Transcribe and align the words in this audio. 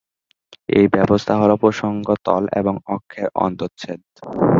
এই 0.69 0.85
ব্যবস্থা 0.95 1.33
হল 1.41 1.51
প্রসঙ্গ 1.63 2.07
তল 2.25 2.43
এবং 2.59 2.73
অক্ষের 2.87 3.27
অন্তচ্ছেদ। 3.39 4.01